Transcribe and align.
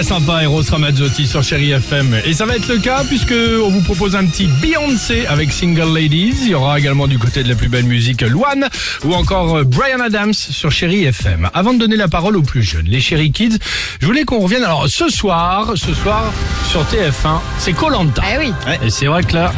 très 0.00 0.08
sympa, 0.08 0.42
Eros 0.42 0.62
Ramazzotti 0.70 1.26
sur 1.26 1.42
Chéri 1.42 1.72
FM. 1.72 2.20
Et 2.24 2.32
ça 2.32 2.46
va 2.46 2.56
être 2.56 2.68
le 2.68 2.78
cas 2.78 3.04
puisque 3.04 3.34
on 3.34 3.68
vous 3.68 3.82
propose 3.82 4.16
un 4.16 4.24
petit 4.24 4.46
Beyoncé 4.46 5.26
avec 5.26 5.52
Single 5.52 5.92
Ladies. 5.92 6.36
Il 6.40 6.48
y 6.48 6.54
aura 6.54 6.78
également 6.78 7.06
du 7.06 7.18
côté 7.18 7.42
de 7.42 7.48
la 7.50 7.54
plus 7.54 7.68
belle 7.68 7.84
musique 7.84 8.22
Luan 8.22 8.66
ou 9.04 9.12
encore 9.12 9.58
euh, 9.58 9.64
Brian 9.64 10.00
Adams 10.00 10.32
sur 10.32 10.70
Chéri 10.70 11.04
FM. 11.04 11.50
Avant 11.52 11.74
de 11.74 11.78
donner 11.78 11.96
la 11.96 12.08
parole 12.08 12.36
aux 12.38 12.42
plus 12.42 12.62
jeunes, 12.62 12.86
les 12.86 13.00
Chéri 13.00 13.30
Kids, 13.30 13.58
je 14.00 14.06
voulais 14.06 14.24
qu'on 14.24 14.38
revienne. 14.38 14.64
Alors 14.64 14.88
ce 14.88 15.10
soir, 15.10 15.72
ce 15.74 15.92
soir 15.92 16.32
sur 16.70 16.82
TF1, 16.84 17.40
c'est 17.58 17.74
Colanta. 17.74 18.22
Eh 18.32 18.38
oui. 18.38 18.52
Et 18.82 18.88
c'est 18.88 19.06
vrai 19.06 19.22
que 19.22 19.34
là, 19.34 19.52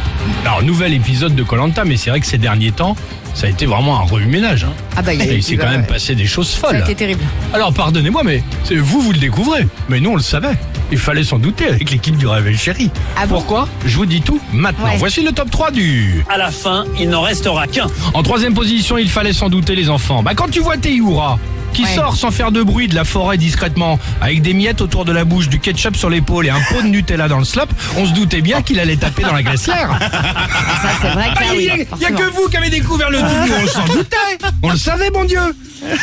alors 0.45 0.62
nouvel 0.62 0.93
épisode 0.95 1.34
de 1.34 1.43
Colanta, 1.43 1.84
mais 1.84 1.96
c'est 1.96 2.11
vrai 2.11 2.20
que 2.20 2.27
ces 2.27 2.38
derniers 2.38 2.73
temps, 2.73 2.96
ça 3.34 3.46
a 3.46 3.50
été 3.50 3.66
vraiment 3.66 3.98
un 4.00 4.05
remue-ménage. 4.05 4.64
Hein. 4.64 4.73
Ah 4.96 5.02
bah, 5.02 5.14
il 5.14 5.20
y 5.20 5.23
a- 5.23 5.32
Et 5.32 5.37
il 5.37 5.43
s'est 5.43 5.56
quand 5.56 5.69
même 5.70 5.80
ouais. 5.83 5.87
passé 5.87 6.14
des 6.14 6.27
choses 6.27 6.55
folles. 6.55 6.77
été 6.77 6.95
terrible. 6.95 7.23
Alors 7.55 7.73
pardonnez-moi, 7.73 8.23
mais 8.24 8.42
c'est 8.64 8.77
vous, 8.77 9.00
vous 9.00 9.12
le 9.12 9.19
découvrez. 9.19 9.66
Mais 9.88 10.00
nous, 10.00 10.11
on 10.11 10.16
le 10.16 10.23
savait. 10.23 10.56
Il 10.91 10.98
fallait 10.98 11.24
s'en 11.24 11.38
douter 11.38 11.69
avec 11.69 11.91
l'équipe 11.91 12.16
du 12.19 12.27
Réveil 12.27 12.56
Chéri. 12.59 12.91
Ah 13.16 13.27
bon 13.27 13.37
Pourquoi 13.37 13.66
Je 13.87 13.97
vous 13.97 14.05
dis 14.05 14.20
tout 14.20 14.38
maintenant. 14.52 14.84
Ouais. 14.84 14.97
Voici 14.98 15.23
le 15.23 15.33
top 15.33 15.50
3 15.50 15.70
du... 15.70 16.23
À 16.28 16.36
la 16.36 16.50
fin, 16.50 16.84
il 17.00 17.09
n'en 17.09 17.23
restera 17.23 17.66
qu'un. 17.66 17.86
En 18.12 18.23
troisième 18.23 18.52
position, 18.52 18.98
il 18.98 19.09
fallait 19.09 19.33
s'en 19.33 19.48
douter 19.48 19.75
les 19.75 19.89
enfants. 19.89 20.23
Bah 20.23 20.33
quand 20.34 20.50
tu 20.50 20.61
vois 20.61 20.77
Teyura 20.77 21.39
qui 21.73 21.83
Ouais. 21.85 21.95
sort 21.95 22.17
sans 22.17 22.31
faire 22.31 22.53
de 22.53 22.62
bruit 22.62 22.89
de 22.89 22.95
la 22.95 23.05
forêt 23.05 23.37
discrètement, 23.39 23.99
avec 24.21 24.43
des 24.43 24.55
miettes 24.55 24.81
autour 24.81 25.05
de 25.05 25.12
la 25.12 25.25
bouche, 25.25 25.49
du 25.49 25.59
ketchup 25.59 25.97
sur 25.97 26.11
l'épaule 26.11 26.47
et 26.47 26.51
un 26.51 26.61
pot 26.71 26.83
de 26.83 26.89
Nutella 26.89 27.29
dans 27.29 27.39
le 27.39 27.45
slop, 27.45 27.67
on 27.97 28.07
se 28.07 28.12
doutait 28.12 28.41
bien 28.43 28.62
qu'il 28.62 28.79
allait 28.81 28.97
taper 28.97 29.23
dans 29.23 29.33
la 29.33 29.43
glacière. 29.43 29.98
Ça, 30.01 30.89
c'est 31.01 31.09
vrai 31.11 31.25
que 31.35 31.39
Ah, 31.39 31.45
Il 31.53 31.57
oui. 31.59 31.87
y, 32.01 32.05
a- 32.05 32.11
que 32.12 32.23
vous 32.31 32.48
qui 32.48 32.57
avez 32.57 32.71
découvert 32.71 33.11
le 33.11 33.19
truc, 33.19 33.31
nous, 33.48 33.55
on 33.65 33.67
s'en 33.67 33.85
doutait. 33.95 34.17
On 34.62 34.71
le 34.71 34.77
savait, 34.77 35.11
mon 35.11 35.25
Dieu. 35.25 35.41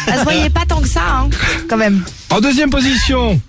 Ça 0.06 0.18
se 0.20 0.24
voyait 0.24 0.50
pas 0.50 0.66
tant 0.68 0.82
que 0.82 0.88
ça, 0.88 1.02
hein, 1.22 1.30
quand 1.70 1.78
même. 1.78 2.04
En 2.30 2.42
deuxième 2.42 2.70
position, 2.70 3.40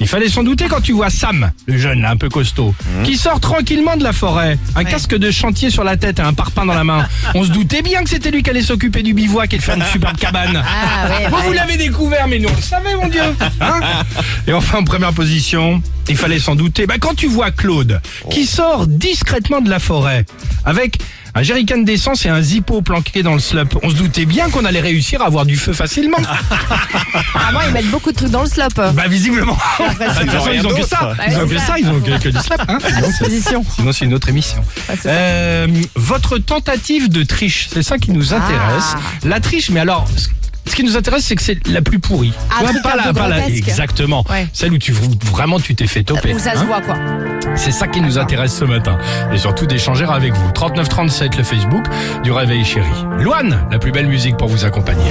il 0.00 0.08
fallait 0.08 0.28
s'en 0.28 0.42
douter 0.42 0.66
quand 0.68 0.80
tu 0.80 0.92
vois 0.92 1.10
Sam, 1.10 1.50
le 1.66 1.78
jeune 1.78 2.02
là, 2.02 2.10
un 2.10 2.16
peu 2.16 2.28
costaud, 2.28 2.74
qui 3.04 3.16
sort 3.16 3.40
tranquillement 3.40 3.96
de 3.96 4.02
la 4.04 4.12
forêt, 4.12 4.58
un 4.74 4.84
casque 4.84 5.16
de 5.16 5.30
chantier 5.30 5.70
sur 5.70 5.84
la 5.84 5.96
tête 5.96 6.18
et 6.18 6.22
un 6.22 6.32
parpaing 6.34 6.66
dans 6.66 6.74
la 6.74 6.84
main. 6.84 7.06
On 7.34 7.44
se 7.44 7.50
doutait 7.50 7.82
bien 7.82 8.02
que 8.02 8.10
c'était 8.10 8.30
lui 8.30 8.42
qui 8.42 8.50
allait 8.50 8.62
s'occuper 8.62 9.02
du 9.02 9.14
bivouac 9.14 9.52
et 9.54 9.58
de 9.58 9.62
faire 9.62 9.76
une 9.76 9.84
superbe 9.84 10.16
cabane. 10.16 10.62
Ah 10.64 11.08
ouais, 11.08 11.28
Vous, 11.28 11.36
ouais. 11.36 11.42
vous 11.46 11.52
l'avez 11.52 11.76
découvert, 11.76 12.28
mais 12.28 12.38
nous 12.38 12.48
on 12.48 12.56
le 12.56 12.62
savait, 12.62 12.94
mon 12.96 13.08
Dieu. 13.08 13.22
Hein 13.60 13.80
et 14.46 14.52
enfin, 14.52 14.78
en 14.78 14.84
première 14.84 15.12
position, 15.12 15.82
il 16.08 16.16
fallait 16.16 16.38
s'en 16.38 16.54
douter. 16.54 16.86
Bah, 16.86 16.96
quand 17.00 17.14
tu 17.14 17.26
vois 17.26 17.50
Claude, 17.50 18.00
qui 18.30 18.46
sort 18.46 18.86
discrètement 18.86 19.60
de 19.60 19.70
la 19.70 19.78
forêt, 19.78 20.24
avec 20.66 20.98
un 21.34 21.42
jerrycan 21.42 21.78
d'essence 21.78 22.26
et 22.26 22.28
un 22.28 22.42
zippo 22.42 22.82
planqué 22.82 23.22
dans 23.22 23.34
le 23.34 23.40
slop, 23.40 23.78
on 23.82 23.90
se 23.90 23.94
doutait 23.94 24.26
bien 24.26 24.50
qu'on 24.50 24.64
allait 24.64 24.80
réussir 24.80 25.22
à 25.22 25.26
avoir 25.26 25.46
du 25.46 25.56
feu 25.56 25.72
facilement. 25.72 26.18
Apparemment, 27.34 27.60
ils 27.66 27.72
mettent 27.72 27.90
beaucoup 27.90 28.10
de 28.10 28.16
trucs 28.16 28.30
dans 28.30 28.42
le 28.42 28.48
slop. 28.48 28.68
Bah 28.76 29.08
visiblement. 29.08 29.56
De 29.78 30.20
toute 30.22 30.30
façon, 30.30 30.50
ils 30.52 30.66
ont 30.66 30.74
que 30.74 30.82
ça. 30.84 31.14
Bah, 31.16 31.24
Ils 31.28 31.36
ont 31.38 31.46
que 31.48 31.58
ça. 31.58 31.74
ils 31.78 31.88
ont 31.88 32.00
que, 32.00 32.18
que 32.22 32.28
du 32.28 32.38
slap. 32.38 32.62
Hein. 32.68 32.78
Sinon, 32.86 33.08
c'est- 33.16 33.24
Position. 33.24 33.64
Sinon, 33.76 33.92
c'est 33.92 34.04
une 34.04 34.14
autre 34.14 34.28
émission. 34.28 34.62
Euh, 35.06 35.66
votre 35.94 36.38
tentative 36.38 37.08
de 37.08 37.22
triche, 37.22 37.68
c'est 37.72 37.82
ça 37.82 37.98
qui 37.98 38.10
nous 38.10 38.34
intéresse. 38.34 38.94
Ah. 38.94 38.98
La 39.24 39.40
triche, 39.40 39.70
mais 39.70 39.80
alors, 39.80 40.06
ce- 40.16 40.28
qui 40.74 40.82
nous 40.84 40.96
intéresse, 40.96 41.24
c'est 41.24 41.36
que 41.36 41.42
c'est 41.42 41.66
la 41.68 41.80
plus 41.80 41.98
pourrie. 41.98 42.32
Ah, 42.50 42.62
pas 42.82 42.96
la, 42.96 43.12
pas 43.14 43.28
la- 43.28 43.48
exactement. 43.48 44.24
Ouais. 44.28 44.46
Celle 44.52 44.72
où 44.72 44.78
tu 44.78 44.92
vraiment 44.92 45.58
tu 45.60 45.74
t'es 45.74 45.86
fait 45.86 46.02
toper. 46.02 46.34
Où 46.34 46.38
ça 46.38 46.52
se 46.52 46.58
hein. 46.58 46.64
voit, 46.64 46.80
quoi. 46.82 46.96
C'est 47.56 47.72
ça 47.72 47.88
qui 47.88 48.00
nous 48.00 48.18
intéresse 48.18 48.56
ce 48.56 48.64
matin. 48.64 48.98
Et 49.32 49.38
surtout 49.38 49.66
d'échanger 49.66 50.06
avec 50.08 50.34
vous. 50.34 50.50
3937 50.52 51.36
le 51.36 51.42
Facebook 51.42 51.86
du 52.22 52.32
Réveil 52.32 52.64
Chéri. 52.64 52.86
Loane, 53.18 53.66
la 53.70 53.78
plus 53.78 53.92
belle 53.92 54.06
musique 54.06 54.36
pour 54.36 54.48
vous 54.48 54.64
accompagner. 54.64 55.10